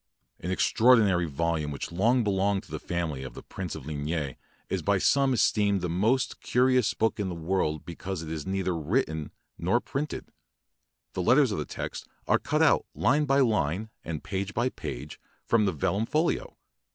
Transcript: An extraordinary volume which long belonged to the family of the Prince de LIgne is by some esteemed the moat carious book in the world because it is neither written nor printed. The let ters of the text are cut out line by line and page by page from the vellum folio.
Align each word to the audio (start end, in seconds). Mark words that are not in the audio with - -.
An 0.39 0.49
extraordinary 0.49 1.27
volume 1.29 1.69
which 1.69 1.91
long 1.91 2.23
belonged 2.23 2.63
to 2.63 2.71
the 2.71 2.79
family 2.79 3.21
of 3.21 3.35
the 3.35 3.43
Prince 3.43 3.73
de 3.73 3.79
LIgne 3.81 4.35
is 4.67 4.81
by 4.81 4.97
some 4.97 5.31
esteemed 5.31 5.81
the 5.81 5.89
moat 5.91 6.33
carious 6.41 6.95
book 6.95 7.19
in 7.19 7.29
the 7.29 7.35
world 7.35 7.85
because 7.85 8.23
it 8.23 8.31
is 8.31 8.43
neither 8.47 8.75
written 8.75 9.29
nor 9.59 9.79
printed. 9.79 10.31
The 11.13 11.21
let 11.21 11.35
ters 11.35 11.51
of 11.51 11.59
the 11.59 11.65
text 11.65 12.07
are 12.27 12.39
cut 12.39 12.63
out 12.63 12.87
line 12.95 13.25
by 13.25 13.41
line 13.41 13.91
and 14.03 14.23
page 14.23 14.55
by 14.55 14.69
page 14.69 15.19
from 15.45 15.65
the 15.65 15.71
vellum 15.71 16.07
folio. 16.07 16.57